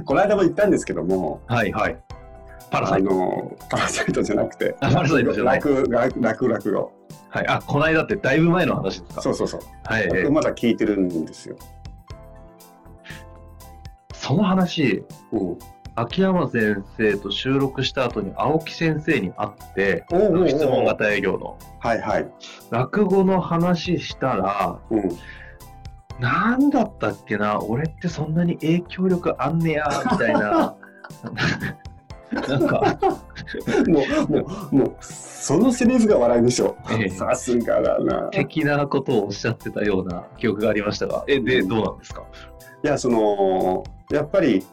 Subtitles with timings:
[0.04, 1.96] この間も言ったんですけども、はいはい。
[2.70, 3.10] パラサあイト。
[3.10, 6.92] の、パラサイトじゃなくて、あパラサイトじゃない楽、楽、楽、楽語。
[7.28, 7.46] はい。
[7.48, 9.22] あ、この間ってだいぶ前の話ですか？
[9.22, 9.60] そうそうそう。
[9.84, 11.56] はい、え楽ーまだ聞いてるんですよ。
[14.14, 15.58] その話、うん。
[15.94, 20.04] 秋山先生と収録した後に青木先生に会って、
[20.48, 22.28] 質問型営業のはいはい。
[22.70, 25.08] 落語の話したら、うん。
[26.20, 30.74] なんだったっけな、俺ってそんなに影響力あんねや、みたいな。
[32.32, 32.98] なんか、
[33.86, 36.76] もう、もう、もう、そのセリフが笑いでしょ。
[36.90, 38.22] ええさすがだな。
[38.32, 42.24] 的なことをおっしゃってたような記憶がありましたが、え、で、どうなんですか？
[42.82, 44.64] いや、その、やっぱり、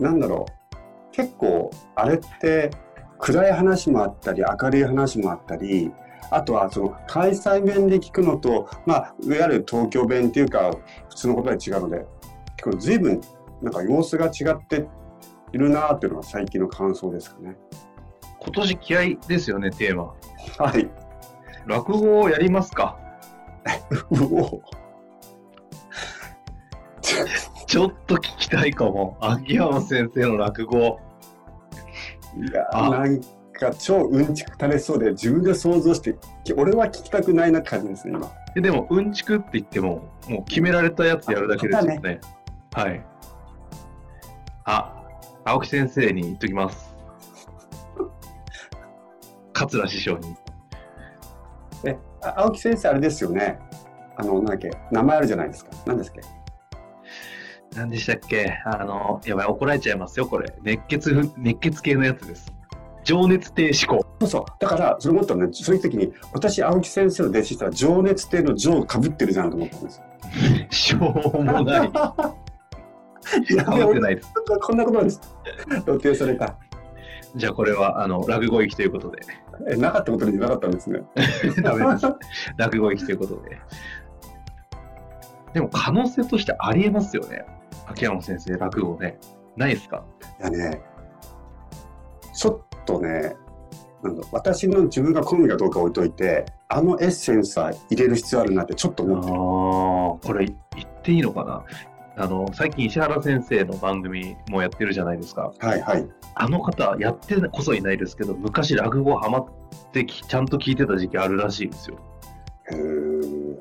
[0.00, 0.76] なんだろう。
[1.12, 2.70] 結構、あれって、
[3.18, 5.92] 暗い話もあったり、明るい話もあったり、
[6.30, 10.70] あとは、その、関西弁で聞くのと、まあ、いわゆる東京弁っていうか、
[11.08, 12.06] 普通の言葉で違うので、
[12.56, 13.20] 結構随分、
[13.62, 14.86] なんか様子が違って
[15.52, 17.56] いるなっていうのが最近の感想ですかね。
[18.40, 20.14] 今年気合ですよね、テーマ。
[20.58, 20.88] はい。
[21.66, 22.98] 落語をやりますか
[27.66, 29.16] ちょっと聞きたいかも。
[29.20, 31.00] 秋山先生の落語。
[32.36, 33.20] いやあなん
[33.58, 36.16] か超うんちく垂れそうで自分で想像して
[36.56, 42.20] 俺は聞きたくないな感じですね今えでも、うんちくって言っても、もう決められたやつやるだけですよね。
[42.72, 43.04] はい。
[44.64, 45.04] あ、
[45.44, 46.96] 青木先生に言っときます。
[49.52, 50.34] 桂師匠に。
[51.84, 53.58] えあ青木先生あれですよね
[54.16, 56.20] あのなんだっけ名前あるじゃないですか何ですっけ？
[57.76, 58.58] 何でしたっけ？
[58.64, 60.52] あの、やばい、怒られちゃいますよ、これ。
[60.62, 62.52] 熱血ふ、熱血系のやつです。
[63.08, 64.04] 情熱停止校。
[64.20, 70.04] そうそうだからそれ思ったのねそういう時に私青木先生の弟子したら情熱亭の情かぶってるじゃんと思ったんですよ
[70.70, 70.98] しょ
[71.34, 71.90] うもない。
[73.56, 74.28] やかぶってないです。
[74.62, 75.20] こんなことです
[75.86, 76.56] 露呈された
[77.36, 79.18] じゃあこれは、あの、落語行きということで。
[79.70, 81.02] えなかったことになかったんですね
[81.62, 82.06] ダメです。
[82.56, 83.58] 落語行きということで。
[85.52, 87.44] でも可能性としてありえますよね。
[87.86, 89.18] 秋山先生、落語ね。
[89.56, 90.04] ないですか？
[90.40, 90.80] いやね
[92.34, 93.36] ちょっとね
[94.02, 100.54] なんだ私の自分が好みかどうか置いといてあのエッセンスは入れる必要あるなってちょっとあ思ってこれ言
[100.84, 101.64] っていいのかな？
[102.20, 105.52] あの、最近石原先生の番組もやってるじゃないですか。
[105.60, 106.04] はいはい
[106.34, 109.46] あの方、やってこそいないですけど、昔落語ハマっ
[109.92, 111.98] てきちゃんと聞いてた時期あるらしいんですよ。
[112.72, 113.56] へー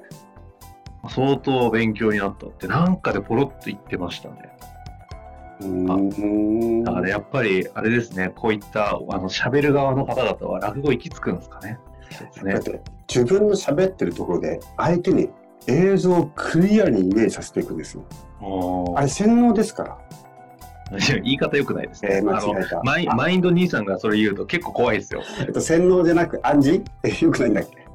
[1.09, 4.57] 相当勉強になったって、なんかでポロッと言ってましたね。
[5.59, 11.79] だからやっぱり、あれですね、こういった、あの、喋る側の方々は落語行き着くんですかね。
[12.43, 12.63] ねだっ。
[12.63, 12.79] て
[13.13, 15.29] 自分の喋ってるところで相手に
[15.67, 18.05] 映像をクリアにイメージさせていくんですよ。
[18.95, 19.97] あれ洗脳ですから。
[21.21, 22.17] 言い方良くないですね。
[22.17, 22.81] えー、間あの違えた。
[22.83, 25.21] マイマインド兄さんがそれ言うと結構怖いですよ。
[25.39, 26.83] えっと、洗脳じゃなく暗示？
[27.03, 27.85] え よくないんだっけ？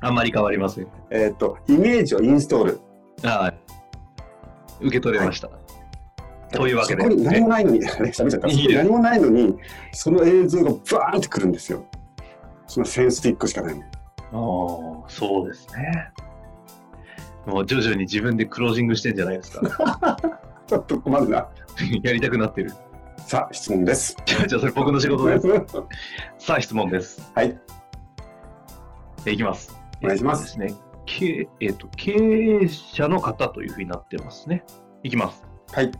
[0.00, 0.88] あんまり変わりません。
[1.10, 2.80] えっと、イメージをインストール。
[3.24, 3.54] ああ、
[4.80, 5.50] 受け取れました。
[6.54, 9.56] というわけでそこに何もないのに、何もないのに、
[9.92, 11.84] その映像がバーンってくるんですよ。
[12.66, 13.82] そのセンスティックしかないの。
[14.32, 16.10] ああ、そうですね。
[17.46, 20.16] もう徐々に自分でクロージングしてんじゃないですか。
[20.66, 21.48] ちょっと困るな。
[22.02, 22.72] やりたくなってる。
[23.18, 24.16] さあ、質問です。
[24.24, 25.48] じゃあ、じゃあそれ僕の仕事です。
[26.38, 27.30] さあ、質問です。
[27.34, 27.58] はい。
[29.26, 29.76] えいきます。
[30.02, 30.80] お願いしますえっとですね。
[31.06, 34.64] 経えっと経営者の方というふうになってますね。
[35.02, 35.44] いきます。
[35.72, 35.92] はい。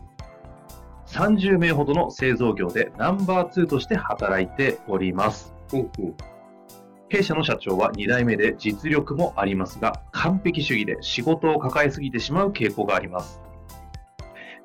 [1.07, 5.53] 30名ほどの製造業でナンバー2として働いております。
[5.73, 6.15] うんうん。
[7.09, 13.39] 弊社の社長は2代目で実力もありますが、完璧主義で仕事を抱えすぎてしまう傾向があります。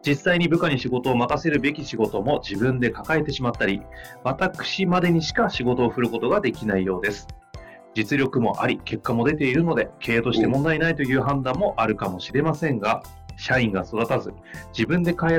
[0.06, 3.82] 実際に部下に仕事を任せるべき仕事も自分で抱えてしまったり、
[4.24, 7.28] 私までにしか仕事を振ることができないようです。
[7.94, 13.02] 実力もあり、結果も出ているので、経営として問題ないという判断もあるかもしれませんが、
[13.40, 14.34] 社員が育たず、
[14.76, 15.38] 自分で考え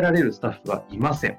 [0.00, 1.38] られるスタッフがいません。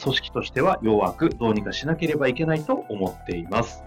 [0.00, 3.82] 組織としては弱く、どうにかしなければいけないと思っています。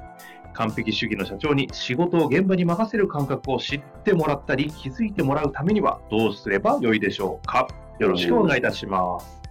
[0.53, 7.67] 完璧主義の社長に仕事を現場に任せる感覚を知ってもらったり、気づいてもらうためにはどうすればよいでしょうか
[7.99, 9.41] よろしくお願いいたします。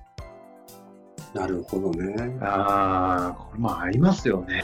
[1.32, 2.38] なるほどね。
[2.42, 4.62] ああ、これもありますよね。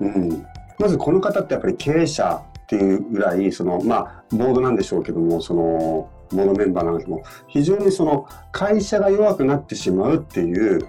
[0.00, 0.46] うん。
[0.78, 10.88] まずこの方ってやっぱり経営者っていうぐらい、その、まあ、ボードなんでしょうけども、その、ボードメンバーなんですけども、非常にその、会社が弱くなってしまうっていう、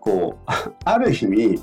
[0.00, 0.50] こう、
[0.84, 1.62] ある意味、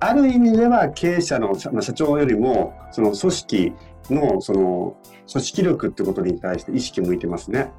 [0.00, 3.72] ある意味では経営者の社長よりも、その組織
[4.08, 4.96] の、その、
[5.30, 7.70] 組織力ってことに対して意識向いてますね。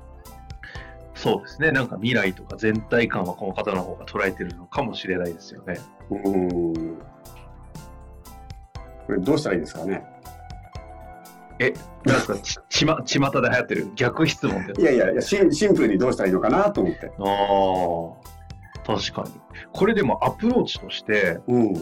[1.15, 1.71] そうですね。
[1.71, 5.79] なんか未来とか全体感はこの方の方が捉えてるのかもしれないですよね。
[6.09, 6.97] うん。
[9.05, 10.03] これどうしたらいいですかね。
[12.05, 13.91] なんか、ち、ちま、巷で流行ってる？
[13.95, 17.11] 逆質問っていやいやいやシン、シンプルにどうしたらいいのかなと思って。
[17.19, 19.31] ああ、確かに。
[19.71, 21.73] これでもアプローチとして、うん。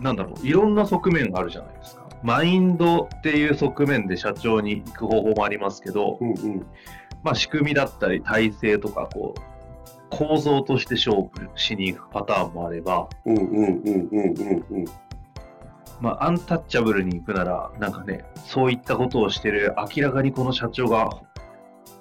[0.00, 2.02] なんだろう、いろんな側面があるじゃないですか。
[2.22, 6.66] マインドっていう側面で社長に行く方法もありますけど、うんうん。
[7.24, 9.40] まあ仕組みだったり体制とか、こう、
[10.10, 14.84] 構造として勝負しに行くパターンもあれば、うんうんうんうんうんうん。
[16.02, 21.08] まあアンタッチャブルに行くなら、なんかね、そういったことをしてる、明らかにこの社長が、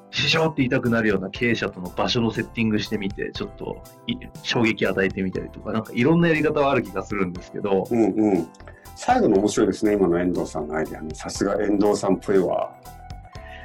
[0.09, 8.47] 師匠って言いたくなるような経営者との場所のセッティングしてみて、ちょっとい衝撃与えてみたりとか、なんかいろんなやり方はある気がするんですけど、うんうん。
[8.95, 11.13] 最後の面白いですね、今の遠藤さんのアイデアね。
[11.13, 12.75] さすが遠藤さんっぽいわ。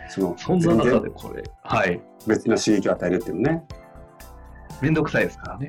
[0.08, 3.64] その、そんな中でこれ、はい、別な刺激を与えるっていうのね。
[4.82, 5.68] めんどくさいですからね。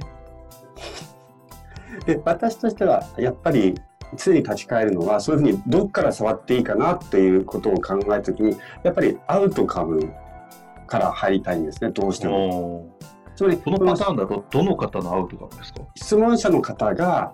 [2.06, 3.76] で、私としては、やっぱり、
[4.16, 10.14] 常に立ち返るのは、そういうふうにどっから触っていいかなっていうことを考えたときに、やっぱりアウトカム
[10.88, 12.80] から入りたいんですね、どうしても。
[12.80, 12.90] お
[13.36, 17.34] つまり、このパターンだと、どの方のアウトカムですか質問者の方が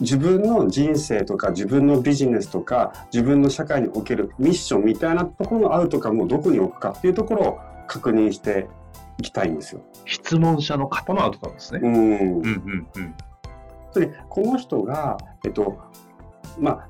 [0.00, 8.66] 自分の人生とか自分のビジネスとか自分の社会におけるミッションみたいなところのアウトカムをどこに置くかっていうところを確認して
[9.18, 9.82] いきたいんですよ。
[10.06, 11.80] 質問者の方のアウトカムですね。
[11.82, 13.14] うんうんうんうん。
[13.92, 15.78] つまりこの人が、えっと
[16.58, 16.88] まあ、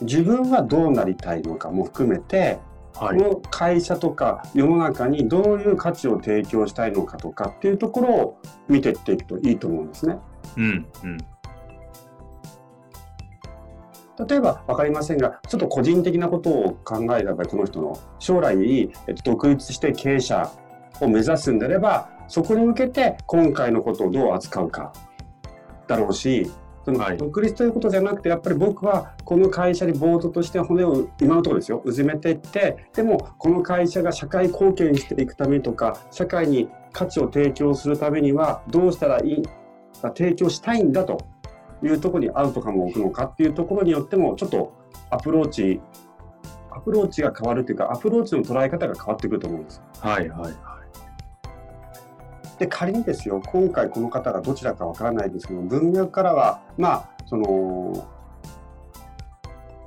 [0.00, 2.58] 自分はどうなりたいのかも含めて、
[2.94, 3.18] はい。
[3.18, 8.38] この会社とか世の中にどういう価値を提供したいのかとかっていうところを
[8.68, 10.18] 見ていっていくといいと思うんですね。
[10.56, 11.18] うんうん。
[14.28, 20.50] 例えば分かりませんが、ちょっと個人的なことを考えた場合、この人の将来、えっと、独立して経営者
[21.00, 24.92] を目指すんであれば、そこに向けて今回のことをどう扱うか
[25.90, 26.50] だろうし、
[26.84, 39.42] そはいの独立ということじゃなくて、やっぱり僕はこの会社にボードとして骨を今のところですよ、うずめていって、でもこの会社が社会貢献していくためとか、社会に価値を提供するためにはどうしたらいい、
[40.16, 41.18] 提供したいんだと
[41.82, 44.72] いうところにアウトカムを置くのかっていうところによってもちょっと
[45.10, 45.80] アプローチ
[46.70, 50.79] アプローチが変わるというかアプローチの捉え方が変わってくると思うんですはいはいはい。
[52.60, 58.06] で仮にですよ今回この方がどちらかわからないですけど文脈からはまあその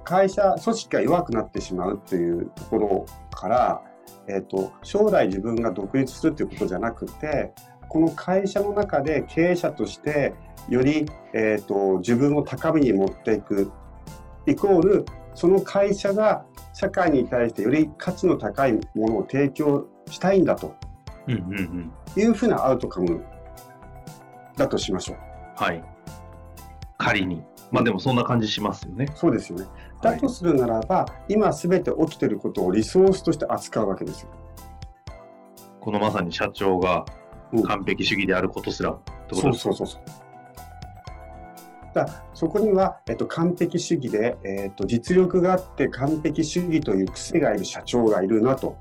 [0.03, 3.83] 会社組織が弱くなってしまうっていうところから、
[4.27, 7.53] えー、と将来自分が独立するっていうことじゃなくて
[7.87, 10.33] この会社の中で経営者として
[10.67, 13.71] より、えー、と自分を高みに持っていく
[14.47, 15.05] イコール
[15.35, 16.43] その会社が
[16.73, 20.75] 社会に対してより価値の高いものを提供したいんだと
[21.27, 21.91] うんうんうん。
[22.15, 23.23] いうふうなアウトカム
[24.55, 25.17] だとしましょう。
[25.55, 25.83] はい。
[26.97, 27.43] 仮に。
[27.71, 29.07] まあでもそんな感じしますよね。
[29.15, 29.65] そうですよね。
[29.65, 34.29] はいだとするならば、今すべて起きていることをリソースとして扱うわけですよ。
[35.79, 37.05] このまさに社長が
[37.53, 40.01] うん完璧主義であることすらってことそうですそうそうそう。
[41.93, 48.75] だからそこには、えっと、完璧主義で、えっと、実力があって完璧主義という癖がいる社長がいるなと。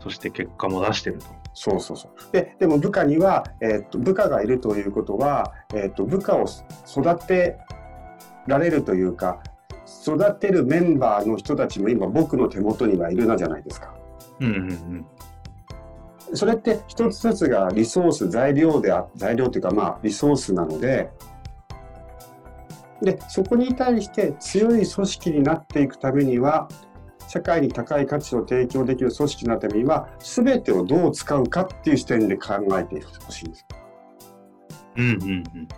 [0.00, 1.26] そして結果も出してると。
[1.58, 2.32] そうそうそう。
[2.32, 6.44] で、でも部下には、えっと、部下がいるということは、えっと、部下を
[6.86, 7.58] 育て
[8.46, 9.42] られるというか、
[10.06, 13.94] 育てるメンバーの人たちも今僕の手元にはいるなじゃないですか。
[14.38, 14.54] うんうん
[16.30, 16.36] うん。
[16.36, 21.08] それって一つずつがリソース、材料であ、材料というかまあリソースなので、
[23.00, 26.68] で、そこに対して強い組織になっていくためには、
[27.36, 33.66] 社会に高い価値を提供できる組織のためには全てをどう使うかっていう視点で考えてほしいんです。
[34.96, 35.68] うんうんうん。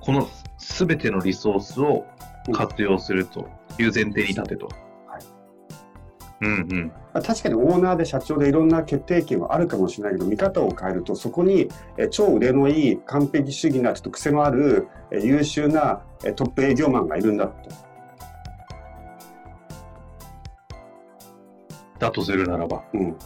[0.00, 0.28] この
[0.58, 2.04] 全てのリソースを
[2.52, 4.66] 活用するという前提に立てと。
[4.66, 5.22] はい。
[6.42, 6.92] うんうん。
[7.14, 17.85] まあ確かにオーナーで社長でいろんな決定権はあるかもしれないけど見方を変えるとそこにえ超腕のいい完璧主義なちょっと癖のあるえ優秀なえトップ営業マンがいるんだと。
[22.06, 22.82] だとするならば。
[22.92, 23.16] うん、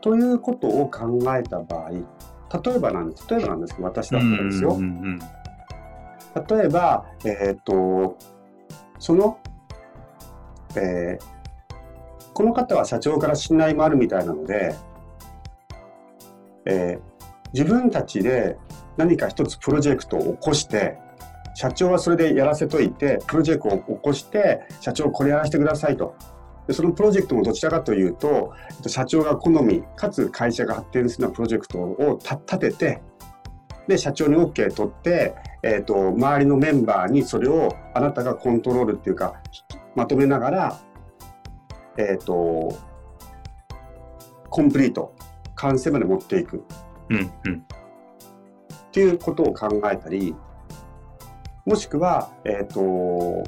[0.00, 3.26] ということを考えた場合例えばなんです。
[3.28, 5.18] 例えばなんですけど私だったらですよ、うんうん
[6.48, 8.18] 例えば、えっ、と、
[8.98, 9.38] その、
[10.76, 11.36] えー
[12.34, 14.74] この方は社長から信頼もあるみたいなので、
[16.66, 17.16] えー
[17.54, 18.58] 自分たちで
[18.98, 20.98] 何か一つプロジェクトを起こして、
[21.56, 26.14] 社長はそれでやらせといて、プロジェクトを起こして、社長これやらせてくださいと。
[26.66, 33.02] でそのプロジェクトもどちらかというと、えっと社長が好み、かつ会社が発展するようなプロジェクトをた立てて、
[33.88, 39.42] で、社長に OK 取って、えー、と周りのメンバーにそれをあなたがコントロールっていうか
[39.94, 40.80] まとめながら、
[41.96, 42.78] えー、と
[44.50, 45.14] コンプリート
[45.54, 46.62] 完成まで持っていく
[47.08, 47.64] うんうん。
[47.64, 50.36] っていうことを考えたり
[51.66, 53.44] もしくは、えー、と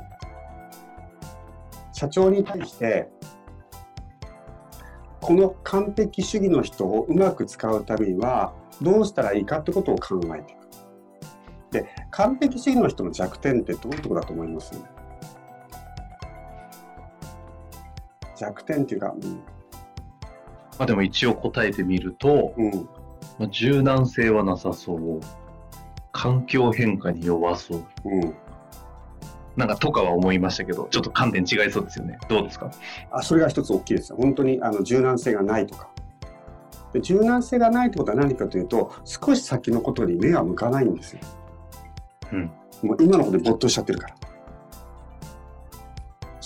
[1.92, 3.08] 社長に対して
[5.20, 10.58] この完璧主義の人をうまく使うためにはどうしたらいいかってことを考えていく。
[11.70, 14.72] で完璧主義の人の弱点ってどういうところだと思います？
[18.36, 19.14] 弱点っていうか、
[20.78, 22.88] まあでも一応答えてみると、うん、うん、
[23.38, 25.20] まあ、柔軟性はなさそう。
[26.18, 27.84] 環境変化に弱そう。
[28.04, 28.34] うん。
[29.56, 32.18] なんかとかは思いましたけど、ちょっと観点違いそうですよね。
[32.28, 32.72] どうですか？
[33.12, 34.16] あそれが一つ大きいですよ。
[34.18, 35.90] 本当にあの柔軟性がないとか。
[36.92, 41.20] で柔軟性がないってことは何かというと、少し先のことに目が向かないんですよ。
[42.32, 42.50] うん。
[42.82, 44.16] もう今のことに没頭しちゃってるから。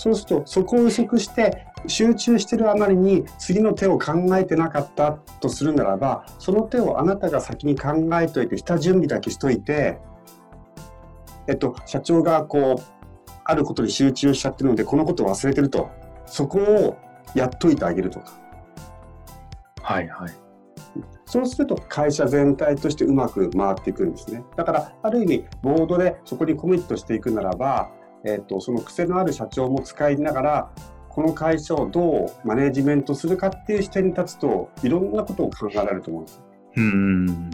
[0.03, 9.97] そうすると、そこを薄くして、集中してるあまりに次の手を考えてなかったとするならば、その手をあなたが先に考えといて、下準備だけしといて、
[11.47, 15.89] えっと、社長がこう、あることに集中しちゃってるので、このことを忘れてると、
[16.25, 16.97] そこを
[17.33, 18.33] やっといてあげるとか。
[19.83, 20.31] はいはい。
[21.25, 24.43] そうすると会社全体としてうまく回っていくんですね。
[24.57, 27.89] だからある意味ボードでそこにコミットしていくならば、
[28.25, 30.71] えっとその癖のある社長も使いながら
[31.09, 36.41] この会社をどうマネジメントするかっていう視点に立つといろんなことを考えられると思うんです。
[36.75, 37.49] うーん。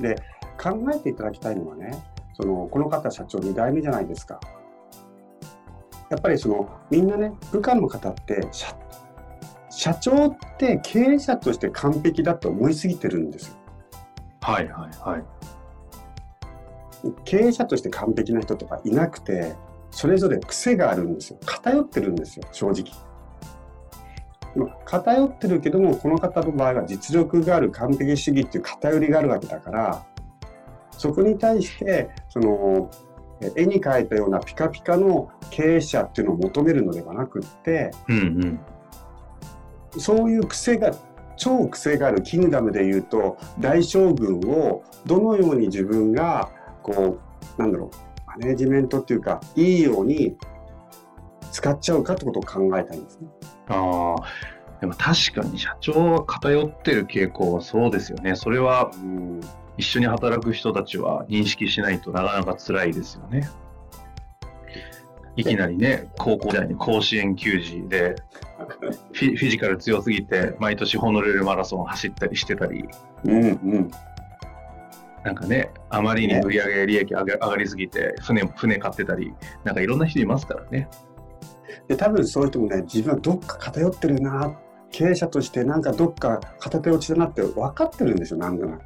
[0.00, 0.16] で
[0.60, 1.90] 考えていただきたいのはね
[2.34, 4.40] そのこの方社長2代目じゃないですか。
[6.10, 8.74] やっぱりそのみんなね部下の方って社
[9.70, 13.54] 社長って経営者として完璧だと思いすぎてるんですよ。
[14.40, 15.24] はいはいはい。
[17.24, 19.54] 経営者として完璧な人とかいなくて
[19.90, 22.84] それぞれ癖があるんですよ偏ってるんですよ正直
[24.56, 30.06] まあ偏ってるけどもこの方の場合は実力がある完璧主義っていう偏りがあるわけだから
[30.90, 32.90] そこに対してその
[33.40, 38.60] え絵に描いたようなピカピカの経営者っていうのを求めるのではなくってうんうん。
[40.00, 40.92] そういう癖が
[41.36, 46.50] 超癖があるキングダムでいうと大将軍をどのように自分が
[46.92, 47.18] こ
[47.58, 50.36] うなんだろうマネージメントっていうかいいように
[51.52, 53.28] 使っちゃうかってことを考えたいんですね。
[53.68, 54.24] ああ。
[54.80, 58.36] でも確かに社長は偏ってる傾向はそうですよね。
[58.36, 59.40] それはうん
[59.76, 63.48] 一緒に働く人たちは認識しないとなかなか辛いですよね。
[65.36, 68.16] いきなりね、高校時代に甲子園球児で
[69.12, 72.84] フィフィジカル強すぎて毎年ホノルルマラソン走ったりしてたり、
[73.24, 73.46] うんう
[73.78, 73.90] ん
[75.24, 79.32] なんかね、あまりに売り上げ利益上が上がりすぎて船船買ってたり、
[79.64, 80.88] なんかいろんな人いますからね。
[81.88, 84.54] で多分そういう人もね自分はどっか偏ってるな
[84.90, 88.82] 経営者としてなんかどっか片手落ちだなって分かってるんですよなんとなく。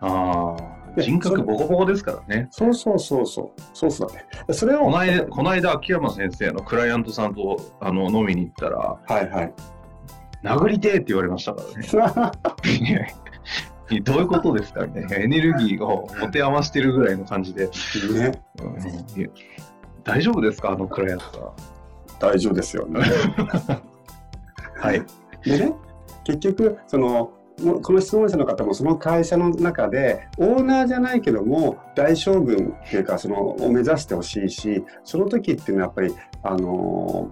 [0.00, 0.56] あ
[0.90, 2.48] あ、で人格ボコボコですからね。
[2.50, 4.26] そうそうそうそうそうそうだね。
[4.50, 9.52] それをこの間、この間秋山先生のクライアントさんとあの飲みに行ったら、はいはい。
[10.42, 13.14] 殴りてえって言われましたからね。
[13.90, 15.16] いやどういうことですかみたいな。
[15.16, 19.28] エネルギーを持て余してるぐらいの感じで、ねうんいや
[20.04, 20.70] 大丈夫ですか？
[20.70, 21.52] あのクライアントは。
[22.20, 23.00] 大丈夫ですよね。
[24.76, 25.02] はい。
[25.44, 25.74] でね
[26.24, 27.30] 結局その
[27.62, 37.30] もこの質問者の方もその会社の中でオーナーじゃないけども大将軍っていうかそのを目指してほしいしその時っていうのはやっぱりあの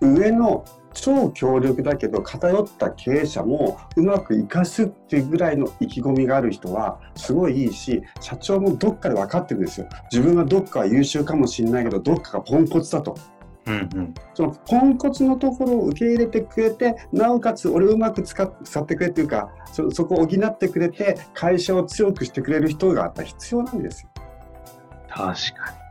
[0.00, 13.16] 上の超強力だけど偏った経営者もうまくいかすっていうぐらいの意気込みがある人はすごいいいし社長もどっかで分かってるんですよ自分がどっかは優秀かもしれないけどどっかがポンコツだと
[13.66, 14.14] うんうん。
[14.34, 18.50] そのポンコツのところを受け入れてくれてなおかつ俺をうまく使っ
[18.86, 24.08] てくれっていうかそそこを補ってくれて会社を強くしてくれる人がやっぱり必要なんですよ。
[25.08, 25.81] 確かに。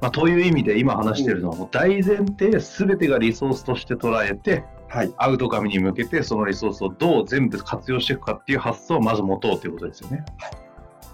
[0.00, 10.24] まあ、という意味で今話しているのはもう大前提全てがリソースとして捉えてはい、アウトカムに向けてそのリソースをどう全部活用していくかっていう発想をまず持とうということですよね。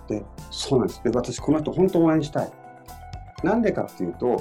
[0.08, 2.52] でそうなんですで私この人本当応援したい。
[3.42, 4.40] なんでかっていうと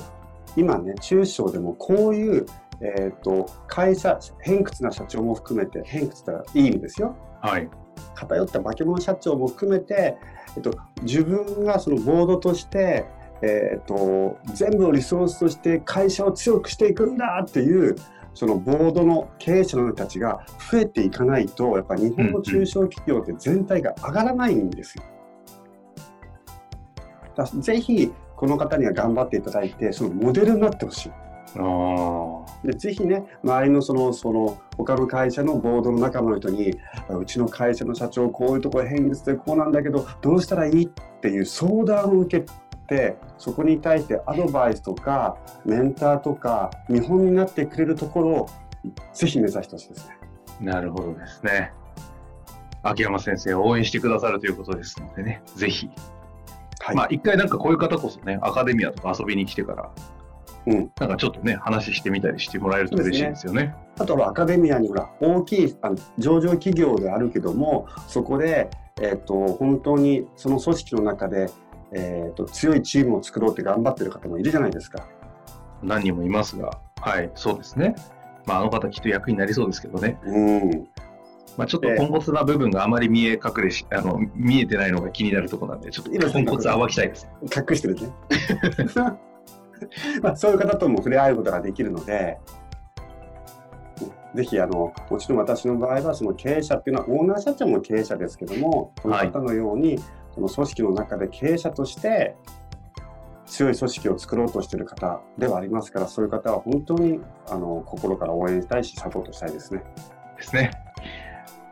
[0.55, 2.45] 今ね中小でもこういう、
[2.79, 7.15] えー、と会社偏屈な社長も含めて偏屈ったらいい意味ですよ。
[7.41, 7.67] はい。
[8.13, 10.15] 偏った化け物社長も含めて、
[10.55, 13.05] えっと、自分がそのボードとして、
[13.45, 17.95] えっと、全部のリソースとして会社を強くしていくんだっていう
[18.33, 25.03] そのボードの経営者の人たちが増えていかないとやっぱ日本の中小企業って全体が上がらないんですよ。
[27.35, 31.12] だぜひこの方には頑張っていただいてそのモデルになってほしい。
[31.55, 32.67] ああ。
[32.67, 36.75] でぜひね周りのそのその他の会社のボードの仲間の人に
[37.09, 40.89] あうちの会社の社長こういうところ変率でこうなんだけどどうしたらいいっ
[41.21, 42.45] ていう相談を受け
[42.85, 48.49] てそこに対してアドバイスとかメンターとか見本になってくれるところを
[49.13, 50.17] ぜひ目指してほしいですね。
[50.61, 51.71] なるほどですね。
[52.83, 55.89] 秋山先生を応援してくださるということですのでね、ぜひ。
[56.81, 59.89] はい、まあ一回なんかこういう方こそね、アカデミアとか遊びに来てから、
[60.65, 63.73] うんなんかちょっとね、話してみたりしてもらえると嬉しいですよね。
[63.97, 68.69] あとはアカデミアにほら大きいあの上場企業であるけどもそこで、
[69.01, 71.49] えっと本当にその組織の中で、
[71.95, 75.07] えっと強いチームを作ろうって頑張ってる方もいるじゃないですか。
[75.81, 77.95] 何人もいますが、はい、そうですね。
[78.45, 80.19] まああの方きっと役になりそうですけどね。
[80.25, 80.88] うん
[81.57, 87.27] まあちょっとポンコツな部分があまり見え隠れし、あの、見えてないのが気になるところなんで、ちょっとポンコツ暴きたいです。
[87.43, 88.10] 隠してるね。
[90.21, 92.39] まあ、そういう方とも触れ合うことができるので、
[94.34, 99.99] ぜひあの、もちろん私の場合は、その経営者っていうのは、オーナー社長も経営者ですけども、この方のように、
[100.34, 102.36] その組織の中で経営者として、
[103.46, 109.84] 強い組織を作ろうとしている方ではありますから、そういう方は本当にあの心から応援したいし、サポートしたいですね。
[110.38, 110.72] ですね。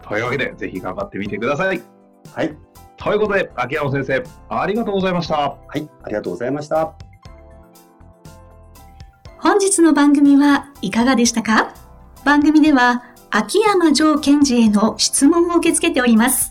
[0.04, 1.82] というわけで、ぜひ頑張ってみてください。
[2.34, 2.56] はい、
[2.98, 5.36] ということで、秋山先生、ありがとうございました。
[5.36, 6.94] はい、ありがとうございました。
[9.40, 11.74] 本日の番組はいかがでしたか？
[12.24, 16.51] 番組では秋山城賢治への質問を受け付けております。